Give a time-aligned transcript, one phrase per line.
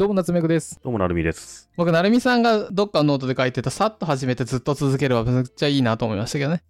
[0.00, 0.80] どうも夏目くです。
[0.82, 1.68] どうもなるみです。
[1.76, 6.62] 僕、なるみさんがどっかのノートで書いてた、さっと始めてずっと続ければめっちゃいいなと思いましたけどね。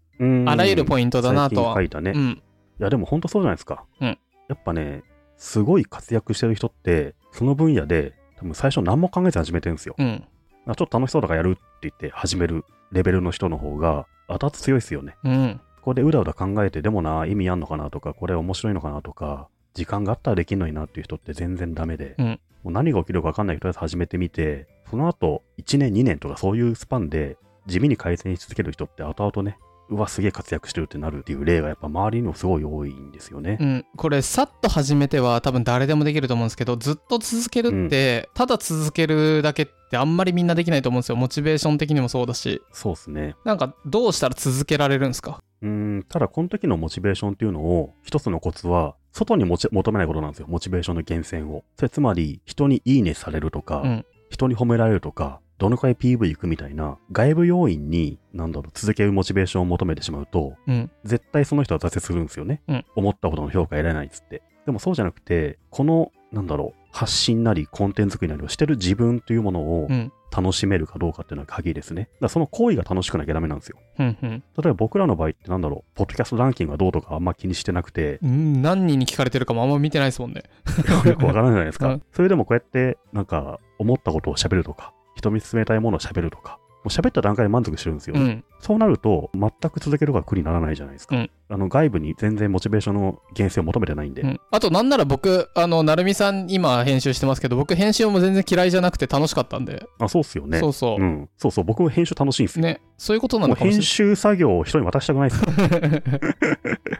[0.50, 1.74] あらゆるポイントだなとは。
[1.74, 2.10] 書いたね。
[2.10, 2.42] いうん。
[2.80, 3.84] や、でも本当そうじゃないですか。
[4.00, 5.04] うんやっぱね、
[5.36, 9.94] すごい活躍してる人って、その分野で、多分最初何も考えず始めてるんですよ。
[9.96, 10.24] うん。
[10.66, 15.14] あちょっと楽しそうだからやるって言って始めるレベルの人の方が、後々強いですよね。
[15.22, 15.60] うん。
[15.76, 33.58] ここでうだうだ考えて、でもな、意味あんのかなとか、これ面白いのかなとか、時間があったらできんのになっていう人って全然ダメで、うんもう何が起きるか分かんないけど、とりあえず始めてみて、その後、1年、2年とかそういうスパンで、地味に改善し続ける人って後々ね、うわ、すげえ活躍してるってなるっていう例がやっぱ周りにもすごい多いんですよね。
[33.60, 33.86] うん。
[33.96, 41.16] これ、さっと始めては多分誰でもできると思うんですけど、ずっと続けるって、ただ続けるだけってあんまりみんなできないと思うんですよ。
[41.16, 42.62] モチベーション的にもそうだし。
[42.72, 43.34] そうですね。
[43.44, 45.40] なんか、どうしたら続けられるんですか？
[45.60, 50.46] うーん、ただこの時のモチベーションっていうのを、一つのコツは、外に求めないことなんですよ。
[50.48, 51.64] モチベーションの源泉を。
[51.76, 60.90] それつまり、人にいいねされるとか、うん人に褒められるとか、どのくらい PV 行くみたいな、外部要因に、なんだろう、続けるモチベーションを求めてしまうと、うん。
[61.04, 62.62] 絶対その人は挫折するんですよね。
[62.68, 64.42] うん思ったほどの評価得られないっつって。
[64.66, 70.12] でもそうじゃなくて、この、なんだろう、発信なりコンテンツ作りなりをしてる自分というものをうん。
[70.30, 72.02] 楽しめるかどうかっていうのが鍵ですね。
[72.02, 73.78] だからその行為が楽しくなきゃダメなんですよ。
[73.98, 74.18] うん。
[74.22, 74.30] うん。
[74.30, 80.44] 例えば僕らの場合ってなんだろう、ポッドキャストランキングがどうとかあんま気にしてなくて、うん何人に聞かれてるかもあんま見てないですもんね。
[81.04, 81.88] よくわからないじゃないですか。
[81.88, 88.16] うんそれでもこうやって、なんか、思ったことを喋るとか、人見つめたいものを喋るとか、もう喋った段階で満足してるんですよ。
[88.16, 88.44] うん。
[88.60, 91.16] そうなると、全く続けるが苦にならないじゃないですか。
[91.16, 94.22] うんあの外部に全然モチベーションの源泉を求めてないんで。
[94.22, 100.60] うん、あとなんなら僕あの成美さん今編集してますけど僕編集も全然嫌いじゃなくて楽しかったんで、あ、そうっすよね。
[100.60, 101.28] そうそう、ん。
[101.36, 102.62] そうそう、僕も編集楽しいんですよ。
[102.62, 106.02] ねそういうことなのかもし集作業を人に渡したくないですから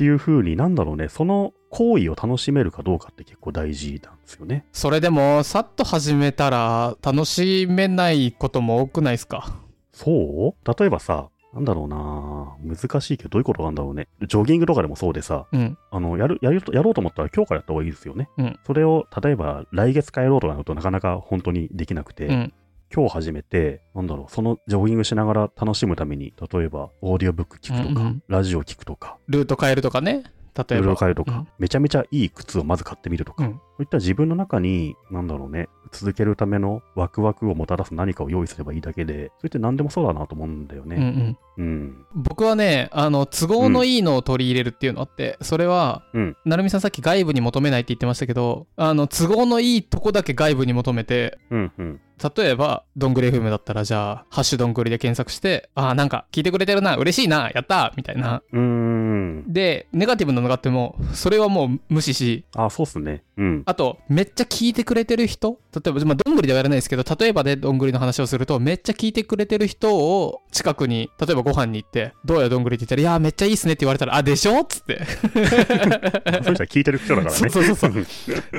[0.00, 4.64] っていう風に、なんだろうね、その行為を楽しめるかどうかって結構大事なんですよね。
[4.72, 9.58] それでもさっと始めたら楽しめないことも多くないですか？
[9.92, 10.80] そう？
[10.80, 12.76] 例えばさ、なんだろうな。
[12.78, 14.08] 難しいけど、どういうことなんだろうね。
[14.26, 15.76] ジョギングとかでもそうでさ、うん。
[15.90, 18.30] あの、やる、やると、やろうと思ったら今日からやった方がいいですよね。
[18.38, 18.58] うん。
[18.64, 22.52] それを、例えば来月からやろうとなるとなかなか本当にできなくて、うん
[22.92, 28.22] 今日始めて、なんだろう、そのジョギングしながら楽しむために、例えばオーディオブック聞くとか、うんうん。
[28.26, 30.24] ラジオ聞くとか、ルート変えるとかね。
[30.56, 30.76] 例えば。
[30.76, 31.48] いろいろ変えるとか、うん。
[31.60, 33.52] めちゃめちゃいい靴をまず買ってみるとか、うん。
[33.52, 41.00] そういった自分の中に、なんだろうね、続けるためのワクワクをもたらす何かを用意すればいいだけで、それって何でもそうだなと思うんだようんうね。
[41.00, 42.06] ん、うん。
[42.16, 46.36] 僕はねあの都合のいいのを取り入れるっていうのあって、それは、うん。
[46.44, 52.00] 成美さんさっき外部に求めないって言ってましたけどあの都合のいいとこだけ外部に求めてうん、うん。
[52.36, 58.42] 例えば、どんぐり FM だったら、じゃあ、ハッシュどんぐりで検索して、ああ、なんか聞いてくれてるな、嬉しいな、やったみたいな。
[58.52, 59.44] うーん。
[59.46, 63.22] で、ネガティブなのがあっても、それはもう無視し、あ、そうっすね。
[63.36, 63.62] うん。
[63.64, 75.00] あと、めっちゃ聞いてくれてる人例えば、まあ、どんぐりではやらないですけど、例えばでどんぐりの話をすると、めっちゃ聞いてくれてる人を近くに、例えばご飯に行って、どうやどんぐりって言ったら、いやー、めっちゃいいっすねって言われたら、あ、でしょっつって。
[75.24, 77.48] そういう人は聞いてる人だからね。
[77.48, 78.06] そうそうそう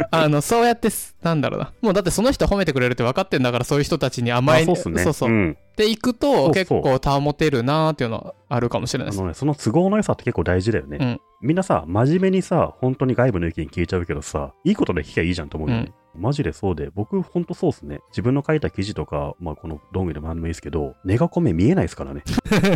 [0.09, 1.73] あの、そうやってす、なんだろうな。
[1.81, 5.03] もうだってその人褒めてくれるって分かってんだから、そういう人たちに甘あ、い、そうっすね。
[5.03, 5.29] そうそう。
[5.29, 5.57] ん。
[5.75, 9.19] で行くと結構保てるなーっていうのはあるかもしれないです。
[9.19, 10.97] あのね、その都合の良さって結構大事だよね。
[10.99, 15.91] うんみんなさ、真面目にさ、本当に外部の意見聞いちゃうけどさ、いいことで聞きゃいいじゃんと思うよね。
[16.15, 17.99] マジでそうで、僕ほんとそうっすね。
[18.09, 22.23] 自分の書いた記事とか、まあこのドングでも何でもいいですけど、ネガコメ見えないですからね。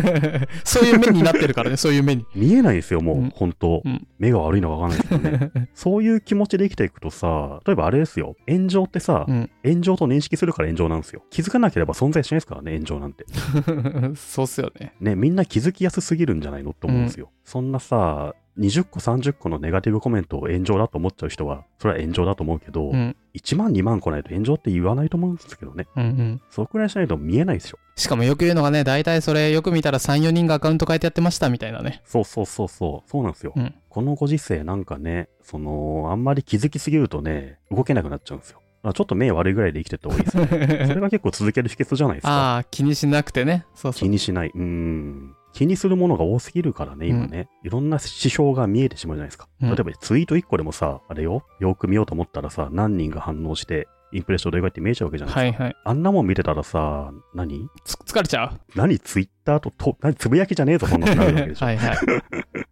[0.63, 2.25] そういう目になってるからね、そういう目に。
[2.35, 5.69] 見えないですよ、もう、うん本当、うん目が悪いのかわかんないですけどね。
[5.75, 11.23] そういう気持ちで生きていくとさ、例えばあれですよ、炎上ってさ、うん炎上と認識するから炎上なんですよ。
[11.29, 13.25] 気づかなければ存在しないですからね、炎上なんて。
[14.15, 14.93] そうっすよね。
[14.99, 17.29] ね、みんな気づきやすすぎるんじゃないのって思うんですよ。
[17.43, 23.15] そんなさ、20個30個のネガティブコメントを炎上だと思っちゃう人は、それは炎上だと思うけど、うん。
[23.35, 25.87] 1万2万来ないと炎上って言わないと思うんですけどね。
[25.95, 26.41] うんうん。
[26.49, 27.79] そくらいしないと見えないでしょ。
[27.97, 32.01] しかもよく言うのがね、大体それよく見たら3、4人がアカウント変えてやってましたみたいなね。
[32.05, 33.09] そうそうそうそう。
[33.09, 33.53] そうなんですよ。
[33.55, 38.59] うんこのご時世なんかね、その、あんまり気づきすぎるとね、動けなくなっちゃうんですよ。
[38.93, 40.85] ちょっと目悪いぐらいで生きてった方がいいですね。
[40.87, 42.31] それが結構続ける秘訣じゃないですか。
[42.31, 43.65] ああ、気にしなくてね。
[43.73, 43.99] そうそう。
[43.99, 44.51] 気にしない。
[44.53, 45.34] うーん。
[45.55, 47.47] 気にするものが多すぎるからね、今ね。
[47.63, 49.47] いろんな指標が見えてしまうじゃないですか。
[49.61, 55.63] うん例えばツイート1個でもさ、あれよ、よく見ようと思ったらさ、何人が反応して、インプレッションどれぐらいって見えちゃうわけじゃないですか。
[55.63, 55.75] はいはい。
[55.85, 57.69] あんなもん見てたらさ、何？
[57.85, 58.99] つ疲れちゃう何？
[58.99, 61.65] ツイッターとと、何つぶやきじゃねえぞ、そんなのなるわけでしょ。
[61.65, 61.97] はいはい。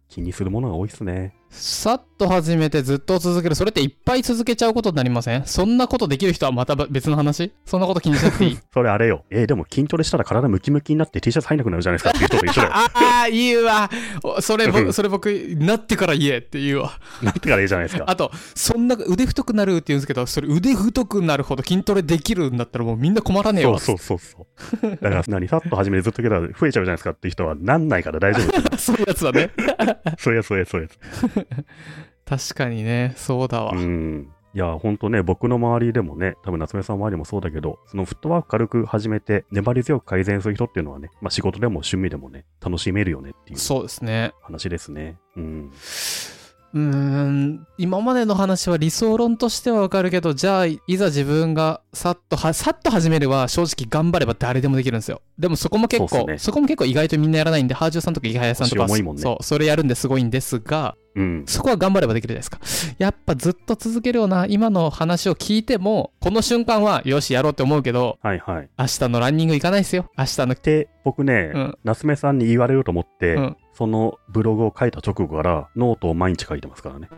[0.08, 1.34] 気にするものが多いっすね。
[1.50, 3.54] さっと始めてずっと続ける。
[3.54, 5.44] それっていっぱい続けちゃうことになりません？
[5.46, 7.52] そんなことできる人はまた別の話？
[7.64, 8.58] そんなこと気にしなくていい？
[8.74, 9.24] それあれよ。
[9.30, 12.72] えーでも筋トレしたら体ムキムキになって T シャツ入んなくなるじゃないですかっていう人と一緒だよ。
[12.74, 12.90] あ
[13.26, 13.90] あ、言うわ。
[14.24, 15.26] おそれ、それ僕、
[15.58, 16.92] なってから言えって言うわ。
[17.22, 18.04] なってからいいじゃないですか。
[18.08, 23.78] あと、そんな腕太くなるって言うんですけど、それ腕太くなるほど筋トレできるんだったらもうみんな困らねえわ。
[23.78, 24.43] そうそうそうそう。
[24.82, 28.76] だから何、さっと始めてずっとけたら増えちゃうじゃないですかっていう人はなんないから大丈夫。
[28.78, 29.50] そういうやつだね。
[30.18, 31.56] そういうやつ、そういうやつ、そういうや
[32.26, 32.50] つ。
[32.52, 33.72] 確かにね、そうだわ。
[33.72, 34.28] うん。
[34.54, 44.32] いや、ほんとね、僕の周りでもね、多分夏目さんの周りもそうだけど、そのフットワーク軽く始めて、粘り強く改善する人っていうのはね、まあ仕事でも趣味でもね、楽しめるよねっていうそうですね。
[44.42, 45.18] 話ですね。
[45.36, 45.72] うん。
[46.74, 55.22] うーん、今までの話は理想論としてはわかるけど、じゃあ、いざ自分がさっとは、さっと始めれば、正直頑張れば誰でもできるんですよ。
[55.38, 61.44] でもそこも結構、そ,、ねこも結構意外とみんなやらないんで、ハージュさんとかイハヤさんとか、ねそう、それやるんですごいんですが、うん。
[61.46, 62.94] そこは頑張ればできるじゃないですか。
[62.98, 68.68] やっぱずっと続けるような、今の話を聞いても、この瞬間は、よし、やろうって思うけど、はいはい。
[68.76, 70.10] 明日のランニング行かないですよ。
[70.18, 70.56] 明日の。
[70.60, 77.08] で、僕ね、うん夏目さんに言われると思って、うんそのブログを書いた直後からノートを毎日書いてますからね。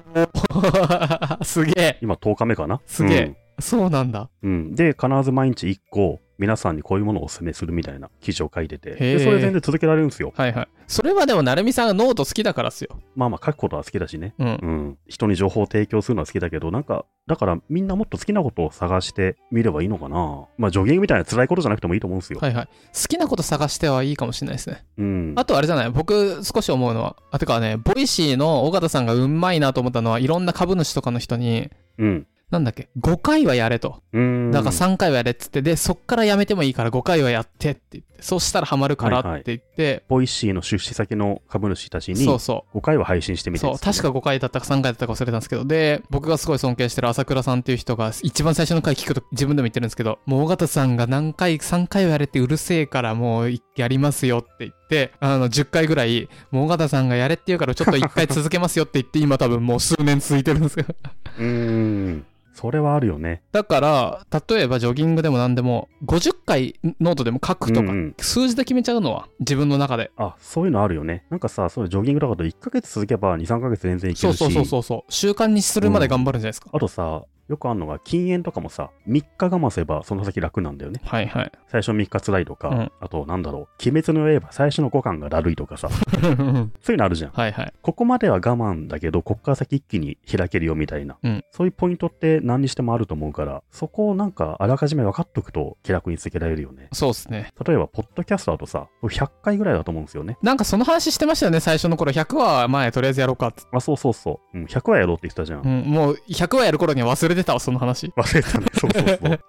[1.45, 1.99] すげえ。
[2.01, 2.81] 今10日目かな？
[2.87, 4.29] すげえそうなんだ。
[4.43, 4.51] うん。
[4.51, 4.75] うん。
[4.75, 10.33] で、必ず毎日1個、皆さんにこういうものをお勧めするみたいな記事を書いてて、でそれ全然続けられるんですよ。
[10.37, 10.69] はいはい。
[10.87, 13.01] それはでも、なるみさんがノート好きだからっすよ。
[13.17, 14.35] まあまあ書くことは好きだしね。
[14.39, 14.47] うん。
[14.47, 14.99] うん。
[15.09, 20.45] 人に情報を提供するのは好きだけど、なんか、だからみんなもっと好きなことを探してみればいいのかな。
[20.59, 22.39] まあジョギングみたいな辛いことじゃなくてもいいと思うんですよ。
[22.41, 22.67] はいはい。
[22.67, 22.73] 好
[23.09, 24.85] きなこと探してはいいかもしれないですね。
[24.99, 25.33] うん。
[25.35, 25.91] あとあれじゃない？
[25.91, 32.27] 僕少し思うのは、あ、てかね、 Voicy の緒方さんがうまいなと思ったのは、いろんな株主とかの人に、うん。
[32.51, 34.03] なんだっけ、5回はやれと。
[34.13, 34.51] うん。
[34.53, 42.79] だから3回はやれっつって、で、そっからやめてもいいから5回はやってって言って、そうしたらハマるからって言って、 Voicy の出資先の株主たちにそうそう。
[42.79, 60.95] 5回は配信してみてそう、確か5回だったか3回だったか忘れたんですけど、で、僕がすごい尊敬してる朝倉さんっていう人が、一番最初の回聞くと自分でも言ってるんですけど、もう緒方さんが何回、3回はやれってうるせえからもうやりますよって言って、あの、10回ぐらい、もう緒方さんがやれって言うからちょっと1回続けますよって言って、今多分もう数年続いてるんですけど。
[61.39, 62.27] うーん。
[62.57, 63.43] それはあるよね。
[63.53, 70.11] だから、例えばジョギングでも何でも、50回ノートでも書くとか、うんうん数字で決めちゃうのは、自分の中で。
[70.17, 71.25] あ、そういうのあるよね。
[71.29, 74.37] なんかさ、そういうジョギングとかだと1ヶ月続けば2、3ヶ月全然いけるし。
[74.39, 75.13] そうそうそうそうそう。
[75.13, 76.71] 習慣にするまで頑張るんじゃないですか。
[76.73, 81.01] あとさ、よくあるのが禁煙とかもさ、3日我慢すればその先楽なんだよね。
[81.05, 81.53] はいはい。
[81.69, 87.31] 最初3日辛いとか、うんあとなんだろう、鬼滅の刃最初の5巻がだるいとかさ、 そういうのあるじゃん。
[87.33, 87.73] はいはい。
[87.83, 96.89] ここまでは我慢だけど、ここから先一気に開けるよみたいな、うんそういうポイントって何にしてもあると思うから、そこをなんかあらかじめ分かっとくと気楽に続けられるよね。
[96.93, 97.53] そうですね。
[97.67, 100.37] 例えば、ポッドキャストだとさ、100回ぐらいだと思うんですよね。
[100.43, 102.13] なんかその話してましたよね、最初の頃。
[102.13, 103.63] 100話前とりあえずやろうかって。
[103.73, 104.59] あ、そうそうそう。
[104.59, 105.63] うん、100はやろうって言ってたじゃん。
[105.63, 108.13] うん、もう100話やる頃には忘れてたわ、その話。
[108.17, 108.67] 忘れてたね。
[108.75, 109.41] そうそうそう。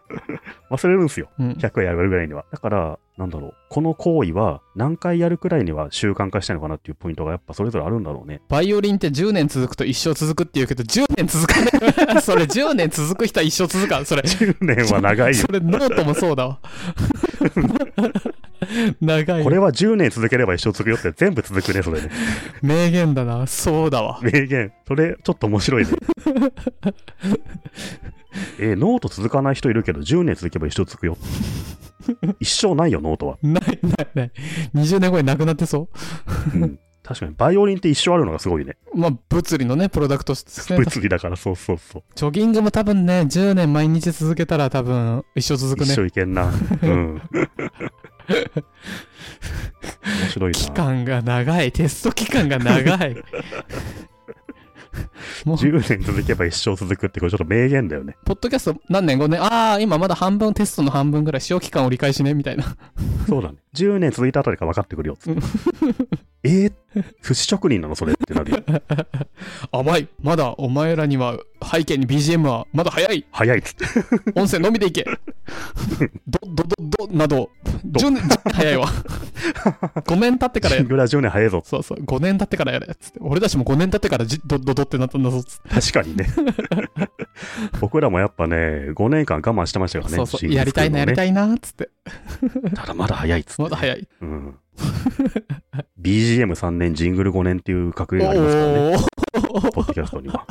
[0.69, 1.29] 忘れるんですよ。
[1.39, 1.51] うん。
[1.53, 2.45] 100はやるぐらいには。
[2.51, 3.53] だから、なんだろう。
[3.69, 8.41] この行為は何回やるくらいには習慣化したいのかなっていうポイントがやっぱそれぞれあるんだろうね。
[8.49, 12.21] バイオリンって10年続くと一生続くって言うけど、10年続かない。
[12.21, 14.05] それ10年続く人は一生続かん。
[14.05, 14.21] それ。
[14.21, 15.51] 10年は長いよそ。
[15.51, 16.59] れノートもそうだわ。
[19.01, 19.43] 長い。
[19.43, 22.09] これは10年続ければ一生続くよって全部続くね、それね。
[22.61, 23.47] 名言だな。
[23.47, 24.19] そうだわ。
[24.21, 24.71] 名言。
[24.87, 25.91] それ、ちょっと面白いね。
[28.59, 31.17] えーノート続かない人いるけど、10年続けば一生続くよ。
[32.39, 33.37] 一生ないよ、ノートは。
[33.41, 34.31] ないないない。
[34.75, 35.89] 20年後になくなってそ
[36.53, 38.75] うん、確かに、バイオリンって一生あるのがすごいね。
[38.93, 38.97] う。
[38.97, 40.77] まあ、物理のね、プロダクトですね。
[40.77, 42.03] 物理だから、そうそうそう。
[42.15, 45.95] ジョギングも多分ね、10年毎日続けたら多分一生続く一ね。
[45.95, 46.51] 生いけんな。
[46.81, 47.21] うん。
[50.03, 50.59] 面白いな。
[50.59, 51.71] 期間が長い。
[51.71, 53.15] テスト期間が長い。
[55.45, 58.15] もう、10年続けば一生続くって、これちょっと名言だよね。
[58.25, 59.41] ポッドキャスト何年？5年？
[59.41, 62.75] ああ、今まだ半分、テストの半分ぐらい、使用期間折り返しね、みたいな。
[63.27, 63.57] そうだね。
[63.75, 65.17] 10年続いたあたりから分かってくるよ。
[65.19, 65.41] つって
[66.43, 66.73] えー、
[67.21, 68.63] 寿司職人なのそれってなるよ。
[69.71, 70.07] 甘い。
[70.21, 73.25] まだお前らには、背景に BGM はまだ早い。
[73.31, 73.85] 早いっつって。
[74.39, 75.05] 音声のみでいけ。
[76.27, 76.63] ど、ど、
[77.11, 77.51] など、
[77.85, 78.87] 10年、10年 早いわ。
[78.87, 81.61] 5年経ってからやシングラ10年早いぞ。
[81.65, 82.87] そうそう、5年経ってからやれ。
[82.99, 83.19] つって。
[83.21, 85.43] 俺たちも5年経ってからじドドドってなったんだぞ。
[85.43, 86.27] つって確かにね。
[87.79, 88.55] 僕らもやっぱね、
[88.95, 90.17] 5年間我慢してましたからね。
[90.17, 91.29] そうそう、シングルやりたいな、やりたい。
[91.29, 91.89] いな、つって。
[92.73, 93.61] ただまだ早いっつって。
[93.61, 94.07] まだ早い。
[94.21, 94.55] うん。
[96.01, 98.97] BGM3 年、ジングル5年っていう格言がありますからね。
[99.71, 100.47] ポッドキャストには。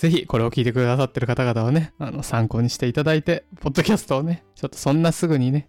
[0.00, 5.68] ぜひこれを聞いてくださってる方々はね、あの参考にしていただいて、ポッドキャストをね、ちょっとそんなすぐにね、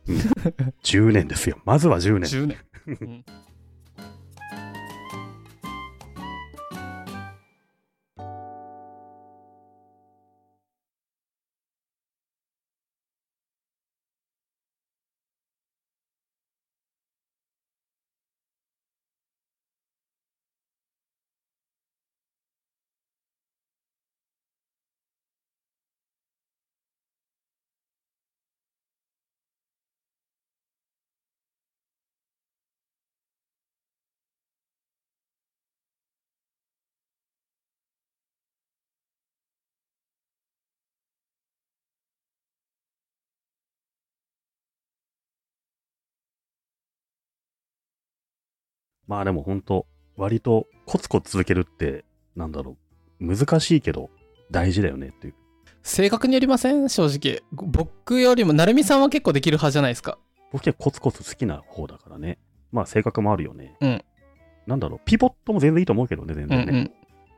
[0.83, 1.59] 10年ですよ。
[1.65, 2.31] まずは10年。
[2.31, 2.57] 10年。
[3.01, 3.25] うん
[49.07, 49.85] まあでも本当
[50.17, 52.05] 割とコツコツ続けるって、
[52.35, 52.77] なんだろ
[53.19, 54.09] う、難しいけど
[54.51, 55.35] 大事だよねっていう。
[55.83, 56.89] 性格によりません？
[56.89, 57.41] 正直。
[57.51, 60.17] 僕よりも、なるみさんは結構できる派じゃないですか。
[60.51, 62.37] 僕はコツコツ好きな方だからね。
[62.71, 63.75] まあ性格もあるよね。
[63.81, 64.03] うん
[64.67, 66.65] なんだろう、ピボットも全然いいと思うけどね、全然ね。
[66.69, 66.91] うんうん。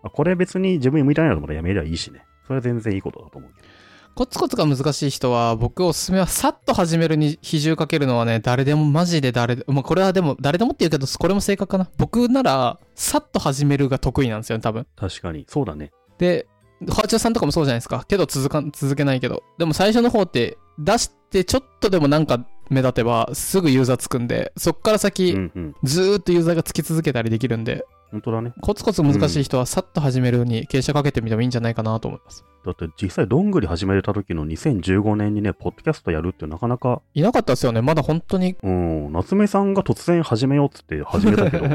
[0.03, 2.25] あこれ別に自分に向いてないなと思ったらやめりゃいいしね。
[2.45, 3.67] それは全然いいことだと思うけど。
[4.15, 11.89] コツコツが難しい人は、僕おすすめは、さっと始めるに比重かけるのはね、誰でも、マジで誰で、まあ、これはでも、誰でもって言うけど、これも正確かな。
[11.97, 14.85] 僕なら、さっと始めるが得意なんですよね、多分。
[14.95, 15.45] 確かに。
[15.49, 15.91] そうだね。
[16.19, 16.45] で、
[16.89, 18.05] ハーチャーさんとかもそうじゃないですか。
[18.07, 19.41] けど続かん、続けないけど。
[19.57, 25.75] でも最初の方って、出してちょっとでもなんか目立てば、すぐユーザーつくんで、そっからう先、んうん。
[25.83, 28.53] ずーっとユーザーがつき続けたりできるんで、本当だね。
[28.61, 32.45] コツコツ難しい人はさっと始めるに傾斜かけてみてもいいんじゃないかなと思います。
[32.63, 37.81] だって実際どんぐり始めた時の2015年にね、ポッドキャストやるってなかなか、いなかったですよね。
[37.81, 38.55] まだ本当に。
[38.61, 41.67] うん、夏目さんが突然始めようっつって始めたけど、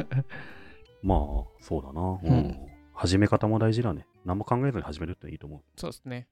[1.02, 2.00] まあ、そうだな。
[2.22, 2.46] うん。
[2.46, 2.68] うん
[3.00, 4.08] 始め方も大事だね。
[4.24, 5.60] 何も考えずに始めるっていいと思う。
[5.76, 6.26] そうですね。